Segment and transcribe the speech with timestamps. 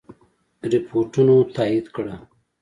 [0.71, 2.15] رپوټونو تایید کړه.